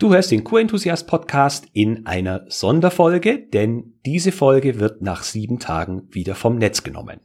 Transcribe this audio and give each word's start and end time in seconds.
Du 0.00 0.14
hörst 0.14 0.30
den 0.30 0.44
Q-Enthusiast 0.44 1.08
Podcast 1.08 1.66
in 1.72 2.06
einer 2.06 2.44
Sonderfolge, 2.46 3.36
denn 3.36 3.98
diese 4.06 4.30
Folge 4.30 4.78
wird 4.78 5.02
nach 5.02 5.24
sieben 5.24 5.58
Tagen 5.58 6.06
wieder 6.12 6.36
vom 6.36 6.56
Netz 6.56 6.84
genommen. 6.84 7.18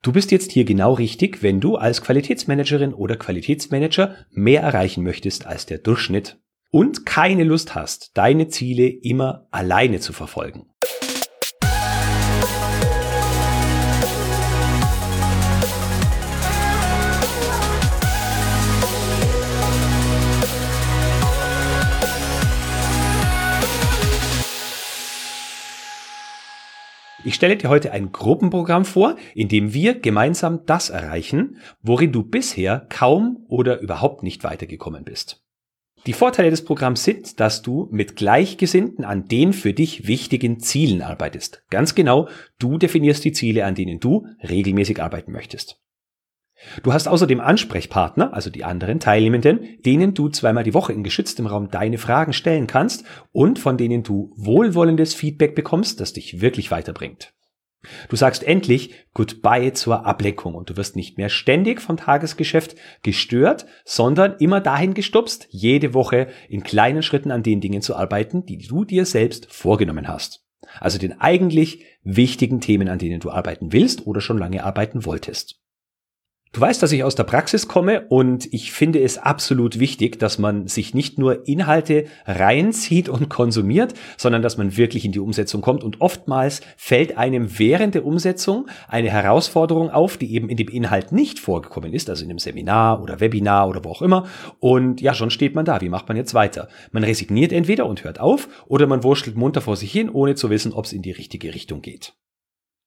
Du 0.00 0.12
bist 0.12 0.30
jetzt 0.30 0.52
hier 0.52 0.64
genau 0.64 0.92
richtig, 0.92 1.42
wenn 1.42 1.58
du 1.58 1.74
als 1.74 2.02
Qualitätsmanagerin 2.02 2.94
oder 2.94 3.16
Qualitätsmanager 3.16 4.14
mehr 4.30 4.62
erreichen 4.62 5.02
möchtest 5.02 5.46
als 5.46 5.66
der 5.66 5.78
Durchschnitt 5.78 6.40
und 6.70 7.04
keine 7.04 7.42
Lust 7.42 7.74
hast, 7.74 8.16
deine 8.16 8.46
Ziele 8.46 8.86
immer 8.86 9.48
alleine 9.50 9.98
zu 9.98 10.12
verfolgen. 10.12 10.66
Ich 27.26 27.34
stelle 27.34 27.56
dir 27.56 27.70
heute 27.70 27.90
ein 27.92 28.12
Gruppenprogramm 28.12 28.84
vor, 28.84 29.16
in 29.34 29.48
dem 29.48 29.72
wir 29.72 29.98
gemeinsam 29.98 30.66
das 30.66 30.90
erreichen, 30.90 31.56
worin 31.80 32.12
du 32.12 32.22
bisher 32.22 32.86
kaum 32.90 33.46
oder 33.48 33.80
überhaupt 33.80 34.22
nicht 34.22 34.44
weitergekommen 34.44 35.04
bist. 35.04 35.42
Die 36.04 36.12
Vorteile 36.12 36.50
des 36.50 36.66
Programms 36.66 37.02
sind, 37.02 37.40
dass 37.40 37.62
du 37.62 37.88
mit 37.90 38.16
Gleichgesinnten 38.16 39.06
an 39.06 39.26
den 39.26 39.54
für 39.54 39.72
dich 39.72 40.06
wichtigen 40.06 40.60
Zielen 40.60 41.00
arbeitest. 41.00 41.64
Ganz 41.70 41.94
genau, 41.94 42.28
du 42.58 42.76
definierst 42.76 43.24
die 43.24 43.32
Ziele, 43.32 43.64
an 43.64 43.74
denen 43.74 44.00
du 44.00 44.26
regelmäßig 44.46 45.02
arbeiten 45.02 45.32
möchtest. 45.32 45.80
Du 46.82 46.92
hast 46.92 47.08
außerdem 47.08 47.40
Ansprechpartner, 47.40 48.32
also 48.32 48.50
die 48.50 48.64
anderen 48.64 49.00
Teilnehmenden, 49.00 49.78
denen 49.84 50.14
du 50.14 50.28
zweimal 50.28 50.64
die 50.64 50.74
Woche 50.74 50.92
in 50.92 51.02
geschütztem 51.02 51.46
Raum 51.46 51.70
deine 51.70 51.98
Fragen 51.98 52.32
stellen 52.32 52.66
kannst 52.66 53.04
und 53.32 53.58
von 53.58 53.76
denen 53.76 54.02
du 54.02 54.32
wohlwollendes 54.36 55.14
Feedback 55.14 55.54
bekommst, 55.54 56.00
das 56.00 56.12
dich 56.12 56.40
wirklich 56.40 56.70
weiterbringt. 56.70 57.32
Du 58.08 58.16
sagst 58.16 58.42
endlich 58.42 58.94
Goodbye 59.12 59.72
zur 59.72 60.06
Ablenkung 60.06 60.54
und 60.54 60.70
du 60.70 60.76
wirst 60.76 60.96
nicht 60.96 61.18
mehr 61.18 61.28
ständig 61.28 61.82
vom 61.82 61.96
Tagesgeschäft 61.96 62.76
gestört, 63.02 63.66
sondern 63.84 64.36
immer 64.38 64.60
dahin 64.60 64.94
gestupst, 64.94 65.46
jede 65.50 65.92
Woche 65.92 66.28
in 66.48 66.62
kleinen 66.62 67.02
Schritten 67.02 67.30
an 67.30 67.42
den 67.42 67.60
Dingen 67.60 67.82
zu 67.82 67.94
arbeiten, 67.94 68.46
die 68.46 68.58
du 68.58 68.84
dir 68.84 69.04
selbst 69.04 69.52
vorgenommen 69.52 70.08
hast. 70.08 70.44
Also 70.80 70.98
den 70.98 71.20
eigentlich 71.20 71.84
wichtigen 72.02 72.60
Themen, 72.62 72.88
an 72.88 72.98
denen 72.98 73.20
du 73.20 73.30
arbeiten 73.30 73.72
willst 73.72 74.06
oder 74.06 74.22
schon 74.22 74.38
lange 74.38 74.64
arbeiten 74.64 75.04
wolltest. 75.04 75.60
Du 76.54 76.60
weißt, 76.60 76.80
dass 76.84 76.92
ich 76.92 77.02
aus 77.02 77.16
der 77.16 77.24
Praxis 77.24 77.66
komme 77.66 78.06
und 78.10 78.46
ich 78.54 78.70
finde 78.70 79.00
es 79.00 79.18
absolut 79.18 79.80
wichtig, 79.80 80.20
dass 80.20 80.38
man 80.38 80.68
sich 80.68 80.94
nicht 80.94 81.18
nur 81.18 81.48
Inhalte 81.48 82.04
reinzieht 82.26 83.08
und 83.08 83.28
konsumiert, 83.28 83.94
sondern 84.16 84.40
dass 84.40 84.56
man 84.56 84.76
wirklich 84.76 85.04
in 85.04 85.10
die 85.10 85.18
Umsetzung 85.18 85.62
kommt. 85.62 85.82
Und 85.82 86.00
oftmals 86.00 86.60
fällt 86.76 87.18
einem 87.18 87.58
während 87.58 87.96
der 87.96 88.06
Umsetzung 88.06 88.68
eine 88.86 89.10
Herausforderung 89.10 89.90
auf, 89.90 90.16
die 90.16 90.32
eben 90.32 90.48
in 90.48 90.56
dem 90.56 90.68
Inhalt 90.68 91.10
nicht 91.10 91.40
vorgekommen 91.40 91.92
ist, 91.92 92.08
also 92.08 92.22
in 92.22 92.30
einem 92.30 92.38
Seminar 92.38 93.02
oder 93.02 93.18
Webinar 93.18 93.68
oder 93.68 93.84
wo 93.84 93.88
auch 93.88 94.02
immer. 94.02 94.28
Und 94.60 95.00
ja, 95.00 95.12
schon 95.12 95.30
steht 95.30 95.56
man 95.56 95.64
da. 95.64 95.80
Wie 95.80 95.88
macht 95.88 96.06
man 96.06 96.16
jetzt 96.16 96.34
weiter? 96.34 96.68
Man 96.92 97.02
resigniert 97.02 97.50
entweder 97.50 97.86
und 97.86 98.04
hört 98.04 98.20
auf 98.20 98.48
oder 98.68 98.86
man 98.86 99.02
wurschtelt 99.02 99.36
munter 99.36 99.60
vor 99.60 99.74
sich 99.74 99.90
hin, 99.90 100.08
ohne 100.08 100.36
zu 100.36 100.50
wissen, 100.50 100.72
ob 100.72 100.84
es 100.84 100.92
in 100.92 101.02
die 101.02 101.10
richtige 101.10 101.52
Richtung 101.52 101.82
geht. 101.82 102.14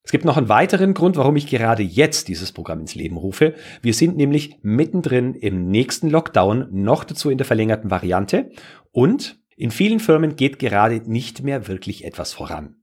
Es 0.07 0.11
gibt 0.11 0.23
noch 0.23 0.37
einen 0.37 0.47
weiteren 0.47 0.93
Grund, 0.93 1.17
warum 1.17 1.35
ich 1.35 1.47
gerade 1.47 1.83
jetzt 1.83 2.29
dieses 2.29 2.53
Programm 2.53 2.79
ins 2.79 2.95
Leben 2.95 3.17
rufe. 3.17 3.55
Wir 3.81 3.93
sind 3.93 4.15
nämlich 4.15 4.57
mittendrin 4.61 5.33
im 5.33 5.67
nächsten 5.67 6.09
Lockdown, 6.09 6.69
noch 6.71 7.03
dazu 7.03 7.29
in 7.29 7.37
der 7.37 7.43
verlängerten 7.43 7.91
Variante 7.91 8.51
und 8.93 9.37
in 9.57 9.69
vielen 9.69 9.99
Firmen 9.99 10.37
geht 10.37 10.59
gerade 10.59 11.01
nicht 11.11 11.43
mehr 11.43 11.67
wirklich 11.67 12.05
etwas 12.05 12.31
voran. 12.31 12.77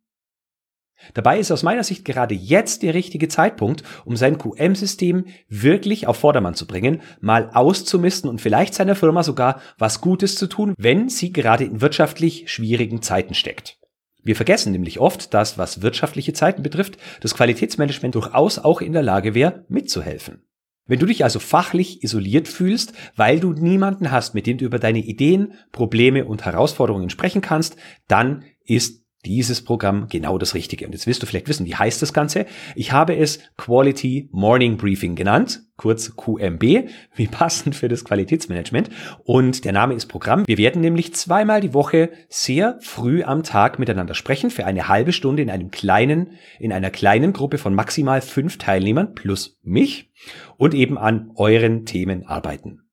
Dabei 1.15 1.39
ist 1.39 1.51
aus 1.51 1.63
meiner 1.63 1.83
Sicht 1.83 2.05
gerade 2.05 2.35
jetzt 2.35 2.83
der 2.83 2.93
richtige 2.93 3.29
Zeitpunkt, 3.29 3.85
um 4.05 4.17
sein 4.17 4.37
QM-System 4.37 5.25
wirklich 5.49 6.07
auf 6.07 6.19
Vordermann 6.19 6.55
zu 6.55 6.67
bringen, 6.67 7.01
mal 7.23 7.49
auszumisten 7.55 8.29
und 8.29 8.43
vielleicht 8.43 8.75
seiner 8.75 8.97
Firma 8.97 9.23
sogar 9.23 9.63
was 9.79 10.03
Gutes 10.03 10.37
zu 10.37 10.47
tun, 10.47 10.75
wenn 10.77 11.09
sie 11.09 11.33
gerade 11.33 11.65
in 11.65 11.81
wirtschaftlich 11.81 12.51
schwierigen 12.51 13.01
Zeiten 13.01 13.33
steckt. 13.33 13.79
Wir 14.25 14.37
vergessen 14.37 14.73
nämlich 14.73 14.99
oft, 14.99 15.35
dass, 15.35 15.59
was 15.59 15.83
wirtschaftliche 15.83 16.33
Zeiten 16.33 16.63
betrifft, 16.63 16.97
das 17.21 17.35
Qualitätsmanagement 17.35 18.15
durchaus 18.15 18.59
auch 18.59 18.81
in 18.81 18.95
der 18.95 19.03
Lage 19.03 19.35
wäre, 19.35 19.65
mitzuhelfen. 19.69 20.43
Wenn 20.87 20.99
du 20.99 21.07
dich 21.07 21.25
also 21.25 21.39
fachlich 21.39 22.03
isoliert 22.03 22.49
fühlst, 22.49 22.93
weil 23.17 23.41
du 23.41 23.53
niemanden 23.53 24.11
hast, 24.11 24.35
mit 24.35 24.47
dem 24.47 24.59
du 24.59 24.65
über 24.65 24.79
deine 24.79 24.99
Ideen, 24.99 25.55
Probleme 25.73 26.25
und 26.25 26.45
Herausforderungen 26.45 27.11
sprechen 27.11 27.41
kannst, 27.41 27.77
dann 28.07 28.45
ist 28.65 29.04
dieses 29.25 29.63
Programm 29.63 30.09
genau 30.09 30.39
das 30.39 30.55
Richtige. 30.55 30.87
Und 30.87 30.93
jetzt 30.93 31.07
wirst 31.07 31.23
du 31.23 31.27
vielleicht 31.27 31.49
wissen, 31.49 31.67
wie 31.67 31.75
heißt 31.75 32.03
das 32.03 32.13
Ganze? 32.13 32.47
Ich 32.75 32.93
habe 32.93 33.17
es 33.17 33.41
Quality 33.57 34.29
Morning 34.33 34.77
Briefing 34.77 35.15
genannt, 35.15 35.63
kurz 35.77 36.17
QMB, 36.17 36.63
wie 37.15 37.27
passend 37.27 37.75
für 37.75 37.89
das 37.89 38.05
Qualitätsmanagement. 38.05 38.91
Und 39.25 39.65
der 39.65 39.73
Name 39.73 39.95
ist 39.95 40.07
Programm. 40.07 40.45
Wir 40.47 40.59
werden 40.59 40.81
nämlich 40.81 41.15
zweimal 41.15 41.61
die 41.61 41.75
Woche 41.75 42.11
sehr 42.29 42.79
früh 42.81 43.23
am 43.23 43.43
Tag 43.43 43.79
miteinander 43.79 44.15
sprechen 44.15 44.51
für 44.51 44.67
eine 44.67 44.89
halbe 44.89 45.13
Stunde 45.13 45.43
in 45.43 45.51
einem 45.51 45.71
kleinen, 45.71 46.33
in 46.59 46.73
einer 46.73 46.91
kleinen 46.91 47.33
Gruppe 47.33 47.59
von 47.59 47.75
maximal 47.75 48.21
fünf 48.21 48.59
Teilnehmern 48.59 49.15
plus 49.15 49.59
mich 49.63 50.11
und 50.57 50.75
eben 50.75 50.99
an 50.99 51.31
euren 51.37 51.85
Themen 51.85 52.27
arbeiten. 52.27 52.84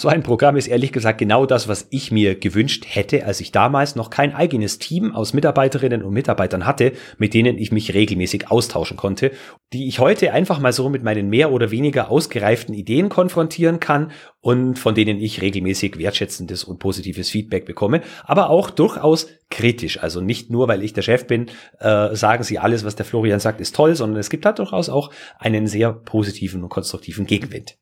So 0.00 0.06
ein 0.06 0.22
Programm 0.22 0.56
ist 0.56 0.68
ehrlich 0.68 0.92
gesagt 0.92 1.18
genau 1.18 1.44
das, 1.44 1.66
was 1.66 1.88
ich 1.90 2.12
mir 2.12 2.36
gewünscht 2.36 2.84
hätte, 2.86 3.26
als 3.26 3.40
ich 3.40 3.50
damals 3.50 3.96
noch 3.96 4.10
kein 4.10 4.32
eigenes 4.32 4.78
Team 4.78 5.12
aus 5.12 5.32
Mitarbeiterinnen 5.32 6.04
und 6.04 6.14
Mitarbeitern 6.14 6.66
hatte, 6.66 6.92
mit 7.18 7.34
denen 7.34 7.58
ich 7.58 7.72
mich 7.72 7.94
regelmäßig 7.94 8.48
austauschen 8.48 8.96
konnte, 8.96 9.32
die 9.72 9.88
ich 9.88 9.98
heute 9.98 10.32
einfach 10.32 10.60
mal 10.60 10.72
so 10.72 10.88
mit 10.88 11.02
meinen 11.02 11.28
mehr 11.30 11.50
oder 11.50 11.72
weniger 11.72 12.12
ausgereiften 12.12 12.76
Ideen 12.76 13.08
konfrontieren 13.08 13.80
kann 13.80 14.12
und 14.40 14.78
von 14.78 14.94
denen 14.94 15.20
ich 15.20 15.42
regelmäßig 15.42 15.98
wertschätzendes 15.98 16.64
und 16.64 16.78
positives 16.78 17.28
Feedback 17.28 17.66
bekomme, 17.66 18.02
aber 18.24 18.50
auch 18.50 18.70
durchaus 18.70 19.26
kritisch. 19.50 20.00
Also 20.02 20.20
nicht 20.20 20.50
nur, 20.50 20.68
weil 20.68 20.82
ich 20.82 20.92
der 20.92 21.02
Chef 21.02 21.26
bin, 21.26 21.46
äh, 21.80 22.14
sagen 22.14 22.44
sie 22.44 22.58
alles, 22.58 22.84
was 22.84 22.96
der 22.96 23.04
Florian 23.06 23.40
sagt, 23.40 23.60
ist 23.60 23.74
toll, 23.74 23.96
sondern 23.96 24.20
es 24.20 24.30
gibt 24.30 24.46
halt 24.46 24.58
durchaus 24.58 24.88
auch 24.88 25.10
einen 25.38 25.66
sehr 25.66 25.92
positiven 25.92 26.62
und 26.62 26.68
konstruktiven 26.68 27.26
Gegenwind. 27.26 27.78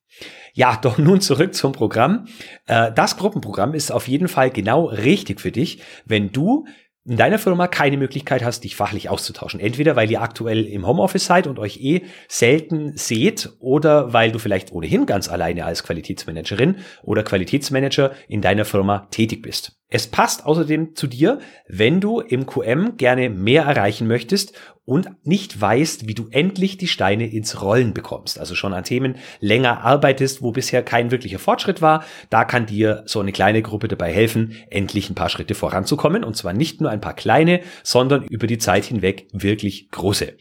Ja, 0.55 0.77
doch 0.83 0.97
nun 0.97 1.21
zurück 1.21 1.55
zum 1.55 1.73
Programm. 1.73 2.27
Äh, 2.67 2.93
das 2.93 3.17
Gruppenprogramm 3.17 3.75
ist 3.75 3.93
auf 3.93 4.09
jeden 4.09 4.29
Fall 4.29 4.51
genau 4.51 4.87
richtig 4.87 5.41
für 5.41 5.53
dich, 5.53 5.81
wenn 6.07 6.33
du 6.33 6.67
in 7.07 7.17
deiner 7.17 7.39
Firma 7.39 7.69
keine 7.69 7.97
Möglichkeit 7.97 8.45
hast, 8.45 8.65
dich 8.65 8.77
fachlich 8.77 9.09
auszutauschen. 9.09 9.61
Entweder 9.61 9.97
weil 9.97 10.11
ihr 10.11 10.23
aktuell 10.23 10.65
im 10.65 10.87
Homeoffice 10.87 11.27
seid 11.27 11.47
und 11.47 11.59
euch 11.59 11.81
eh 11.81 12.03
selten 12.29 12.97
seht 12.97 13.51
oder 13.61 14.13
weil 14.13 14.33
du 14.33 14.39
vielleicht 14.39 14.73
ohnehin 14.73 15.07
ganz 15.07 15.29
alleine 15.29 15.65
als 15.65 15.85
Qualitätsmanagerin 15.85 16.77
oder 17.03 17.23
Qualitätsmanager 17.23 18.13
in 18.29 18.41
deiner 18.41 18.65
Firma 18.65 19.07
tätig 19.11 19.43
bist. 19.43 19.76
Es 19.89 20.09
passt 20.09 20.45
außerdem 20.45 20.97
zu 20.97 21.07
dir, 21.07 21.39
wenn 21.69 22.01
du 22.01 22.21
im 22.21 22.47
QM 22.47 22.97
gerne 22.97 23.31
mehr 23.31 23.63
erreichen 23.63 24.09
möchtest 24.09 24.53
und 24.85 25.09
nicht 25.25 25.61
weißt, 25.61 26.09
wie 26.09 26.15
du 26.15 26.27
endlich 26.31 26.77
die 26.77 26.89
Steine 26.89 27.27
ins 27.27 27.63
Rollen 27.63 27.95
bekommst. 27.95 28.39
Also 28.41 28.57
schon 28.57 28.75
an 28.75 28.83
Themen 28.83 29.17
länger 29.39 29.83
arbeitest, 29.83 30.43
wo 30.43 30.51
bisher 30.51 30.83
kein 30.83 31.13
wirklicher 31.13 31.39
Fortschritt 31.39 31.83
war. 31.83 32.05
Da 32.31 32.45
kann 32.45 32.67
dir 32.67 33.05
so 33.07 33.21
eine 33.21 33.33
kleine 33.33 33.63
Gruppe 33.63 33.87
dabei 33.87 34.13
helfen, 34.13 34.57
endlich 34.71 35.09
ein 35.09 35.15
paar 35.15 35.29
Schritte 35.29 35.55
voranzukommen. 35.55 36.25
Und 36.25 36.37
zwar 36.37 36.53
nicht 36.53 36.81
nur 36.81 36.91
ein 36.91 37.01
paar 37.01 37.15
kleine, 37.15 37.61
sondern 37.85 38.25
über 38.25 38.49
die 38.49 38.59
Zeit 38.59 38.87
hinweg 38.87 39.29
wirklich 39.33 39.91
große. 39.91 40.35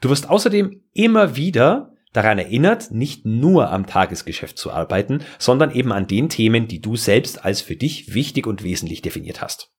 Du 0.00 0.10
wirst 0.10 0.30
außerdem 0.30 0.82
immer 0.92 1.34
wieder 1.34 1.95
daran 2.16 2.38
erinnert, 2.38 2.90
nicht 2.90 3.26
nur 3.26 3.70
am 3.70 3.86
Tagesgeschäft 3.86 4.58
zu 4.58 4.70
arbeiten, 4.70 5.20
sondern 5.38 5.70
eben 5.70 5.92
an 5.92 6.06
den 6.06 6.28
Themen, 6.28 6.68
die 6.68 6.80
du 6.80 6.96
selbst 6.96 7.44
als 7.44 7.60
für 7.60 7.76
dich 7.76 8.14
wichtig 8.14 8.46
und 8.46 8.62
wesentlich 8.62 9.02
definiert 9.02 9.42
hast. 9.42 9.70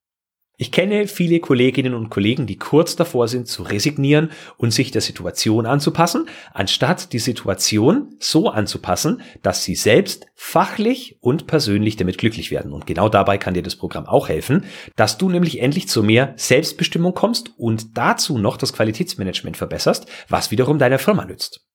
Ich 0.59 0.71
kenne 0.71 1.05
viele 1.05 1.39
Kolleginnen 1.39 1.93
und 1.93 2.09
Kollegen, 2.09 2.47
die 2.47 2.57
kurz 2.57 2.95
davor 2.95 3.27
sind 3.27 3.47
zu 3.47 3.61
resignieren 3.61 4.31
und 4.57 4.71
sich 4.71 4.89
der 4.89 5.01
Situation 5.01 5.67
anzupassen, 5.67 6.27
anstatt 6.51 7.13
die 7.13 7.19
Situation 7.19 8.15
so 8.19 8.49
anzupassen, 8.49 9.21
dass 9.43 9.63
sie 9.63 9.75
selbst 9.75 10.25
fachlich 10.33 11.19
und 11.21 11.45
persönlich 11.45 11.95
damit 11.95 12.17
glücklich 12.17 12.49
werden. 12.49 12.73
Und 12.73 12.87
genau 12.87 13.07
dabei 13.07 13.37
kann 13.37 13.53
dir 13.53 13.61
das 13.61 13.75
Programm 13.75 14.07
auch 14.07 14.29
helfen, 14.29 14.65
dass 14.95 15.19
du 15.19 15.29
nämlich 15.29 15.61
endlich 15.61 15.87
zu 15.87 16.01
mehr 16.01 16.33
Selbstbestimmung 16.37 17.13
kommst 17.13 17.51
und 17.57 17.95
dazu 17.95 18.39
noch 18.39 18.57
das 18.57 18.73
Qualitätsmanagement 18.73 19.57
verbesserst, 19.57 20.07
was 20.27 20.49
wiederum 20.49 20.79
deiner 20.79 20.97
Firma 20.97 21.25
nützt. 21.25 21.66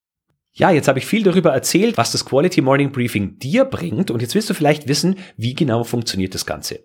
Ja, 0.54 0.70
jetzt 0.70 0.87
habe 0.87 0.99
ich 0.99 1.06
viel 1.06 1.22
darüber 1.22 1.50
erzählt, 1.52 1.96
was 1.96 2.12
das 2.12 2.26
Quality 2.26 2.60
Morning 2.60 2.93
Briefing 2.93 3.38
dir 3.38 3.64
bringt 3.64 4.10
und 4.10 4.20
jetzt 4.20 4.34
willst 4.34 4.50
du 4.50 4.54
vielleicht 4.54 4.87
wissen, 4.87 5.19
wie 5.37 5.54
genau 5.54 5.82
funktioniert 5.82 6.34
das 6.34 6.44
Ganze. 6.44 6.81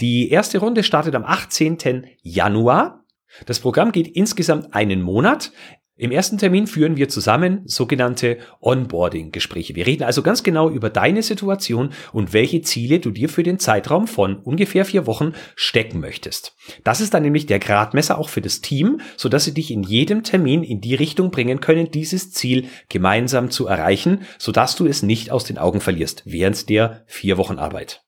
Die 0.00 0.30
erste 0.30 0.58
Runde 0.58 0.84
startet 0.84 1.16
am 1.16 1.24
18. 1.24 2.06
Januar. 2.22 3.04
Das 3.46 3.58
Programm 3.58 3.90
geht 3.90 4.06
insgesamt 4.06 4.72
einen 4.72 5.02
Monat. 5.02 5.50
Im 5.98 6.12
ersten 6.12 6.38
Termin 6.38 6.68
führen 6.68 6.96
wir 6.96 7.08
zusammen 7.08 7.62
sogenannte 7.64 8.38
Onboarding-Gespräche. 8.60 9.74
Wir 9.74 9.84
reden 9.84 10.04
also 10.04 10.22
ganz 10.22 10.44
genau 10.44 10.70
über 10.70 10.90
deine 10.90 11.24
Situation 11.24 11.90
und 12.12 12.32
welche 12.32 12.62
Ziele 12.62 13.00
du 13.00 13.10
dir 13.10 13.28
für 13.28 13.42
den 13.42 13.58
Zeitraum 13.58 14.06
von 14.06 14.36
ungefähr 14.36 14.84
vier 14.84 15.08
Wochen 15.08 15.32
stecken 15.56 15.98
möchtest. 15.98 16.54
Das 16.84 17.00
ist 17.00 17.14
dann 17.14 17.24
nämlich 17.24 17.46
der 17.46 17.58
Gradmesser 17.58 18.16
auch 18.16 18.28
für 18.28 18.40
das 18.40 18.60
Team, 18.60 19.00
sodass 19.16 19.44
sie 19.44 19.54
dich 19.54 19.72
in 19.72 19.82
jedem 19.82 20.22
Termin 20.22 20.62
in 20.62 20.80
die 20.80 20.94
Richtung 20.94 21.32
bringen 21.32 21.60
können, 21.60 21.90
dieses 21.90 22.30
Ziel 22.30 22.66
gemeinsam 22.88 23.50
zu 23.50 23.66
erreichen, 23.66 24.20
sodass 24.38 24.76
du 24.76 24.86
es 24.86 25.02
nicht 25.02 25.32
aus 25.32 25.42
den 25.42 25.58
Augen 25.58 25.80
verlierst 25.80 26.22
während 26.24 26.68
der 26.68 27.02
vier 27.06 27.38
Wochen 27.38 27.58
Arbeit. 27.58 28.07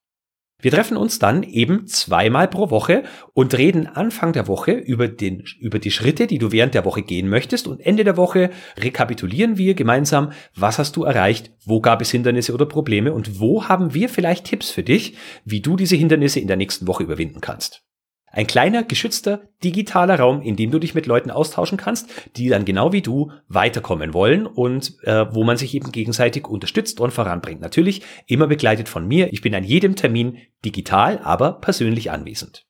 Wir 0.62 0.70
treffen 0.70 0.96
uns 0.96 1.18
dann 1.18 1.42
eben 1.42 1.86
zweimal 1.86 2.48
pro 2.48 2.70
Woche 2.70 3.04
und 3.32 3.56
reden 3.56 3.86
Anfang 3.86 4.32
der 4.32 4.48
Woche 4.48 4.72
über, 4.72 5.08
den, 5.08 5.44
über 5.58 5.78
die 5.78 5.90
Schritte, 5.90 6.26
die 6.26 6.38
du 6.38 6.52
während 6.52 6.74
der 6.74 6.84
Woche 6.84 7.02
gehen 7.02 7.28
möchtest 7.28 7.66
und 7.66 7.80
Ende 7.80 8.04
der 8.04 8.16
Woche 8.16 8.50
rekapitulieren 8.76 9.56
wir 9.56 9.74
gemeinsam, 9.74 10.32
was 10.54 10.78
hast 10.78 10.96
du 10.96 11.04
erreicht, 11.04 11.52
wo 11.64 11.80
gab 11.80 12.00
es 12.02 12.10
Hindernisse 12.10 12.54
oder 12.54 12.66
Probleme 12.66 13.12
und 13.12 13.40
wo 13.40 13.68
haben 13.68 13.94
wir 13.94 14.08
vielleicht 14.08 14.46
Tipps 14.46 14.70
für 14.70 14.82
dich, 14.82 15.16
wie 15.44 15.60
du 15.60 15.76
diese 15.76 15.96
Hindernisse 15.96 16.40
in 16.40 16.48
der 16.48 16.56
nächsten 16.56 16.86
Woche 16.86 17.02
überwinden 17.02 17.40
kannst. 17.40 17.82
Ein 18.32 18.46
kleiner, 18.46 18.84
geschützter, 18.84 19.42
digitaler 19.64 20.18
Raum, 20.18 20.40
in 20.40 20.54
dem 20.54 20.70
du 20.70 20.78
dich 20.78 20.94
mit 20.94 21.06
Leuten 21.06 21.30
austauschen 21.30 21.76
kannst, 21.76 22.08
die 22.36 22.48
dann 22.48 22.64
genau 22.64 22.92
wie 22.92 23.02
du 23.02 23.32
weiterkommen 23.48 24.14
wollen 24.14 24.46
und 24.46 24.96
äh, 25.02 25.34
wo 25.34 25.42
man 25.42 25.56
sich 25.56 25.74
eben 25.74 25.90
gegenseitig 25.90 26.46
unterstützt 26.46 27.00
und 27.00 27.10
voranbringt. 27.12 27.60
Natürlich 27.60 28.02
immer 28.26 28.46
begleitet 28.46 28.88
von 28.88 29.06
mir. 29.06 29.32
Ich 29.32 29.40
bin 29.40 29.54
an 29.54 29.64
jedem 29.64 29.96
Termin 29.96 30.38
digital, 30.64 31.18
aber 31.22 31.60
persönlich 31.60 32.12
anwesend. 32.12 32.66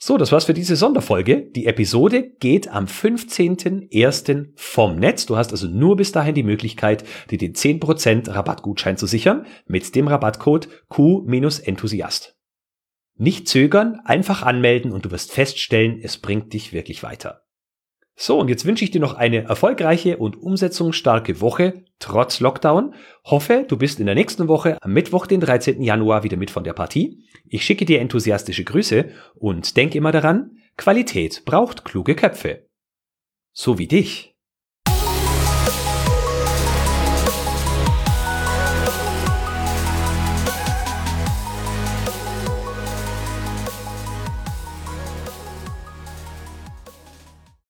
So, 0.00 0.16
das 0.16 0.30
war's 0.30 0.44
für 0.44 0.54
diese 0.54 0.76
Sonderfolge. 0.76 1.42
Die 1.42 1.66
Episode 1.66 2.30
geht 2.38 2.68
am 2.68 2.84
15.01. 2.84 4.50
vom 4.54 4.96
Netz. 4.96 5.26
Du 5.26 5.36
hast 5.36 5.50
also 5.50 5.66
nur 5.66 5.96
bis 5.96 6.12
dahin 6.12 6.36
die 6.36 6.44
Möglichkeit, 6.44 7.04
dir 7.30 7.38
den 7.38 7.54
10% 7.54 8.32
Rabattgutschein 8.32 8.96
zu 8.96 9.06
sichern 9.06 9.44
mit 9.66 9.96
dem 9.96 10.06
Rabattcode 10.06 10.68
Q-Enthusiast. 10.88 12.36
Nicht 13.16 13.48
zögern, 13.48 13.98
einfach 14.04 14.44
anmelden 14.44 14.92
und 14.92 15.04
du 15.04 15.10
wirst 15.10 15.32
feststellen, 15.32 15.98
es 16.00 16.18
bringt 16.18 16.52
dich 16.52 16.72
wirklich 16.72 17.02
weiter. 17.02 17.47
So, 18.20 18.40
und 18.40 18.48
jetzt 18.48 18.64
wünsche 18.64 18.82
ich 18.82 18.90
dir 18.90 19.00
noch 19.00 19.14
eine 19.14 19.44
erfolgreiche 19.44 20.16
und 20.16 20.42
umsetzungsstarke 20.42 21.40
Woche 21.40 21.84
trotz 22.00 22.40
Lockdown. 22.40 22.94
Hoffe, 23.24 23.64
du 23.68 23.76
bist 23.76 24.00
in 24.00 24.06
der 24.06 24.16
nächsten 24.16 24.48
Woche 24.48 24.76
am 24.82 24.92
Mittwoch, 24.92 25.24
den 25.24 25.40
13. 25.40 25.80
Januar, 25.84 26.24
wieder 26.24 26.36
mit 26.36 26.50
von 26.50 26.64
der 26.64 26.72
Partie. 26.72 27.28
Ich 27.46 27.64
schicke 27.64 27.84
dir 27.84 28.00
enthusiastische 28.00 28.64
Grüße 28.64 29.10
und 29.36 29.76
denk 29.76 29.94
immer 29.94 30.10
daran, 30.10 30.58
Qualität 30.76 31.44
braucht 31.44 31.84
kluge 31.84 32.16
Köpfe. 32.16 32.66
So 33.52 33.78
wie 33.78 33.86
dich. 33.86 34.36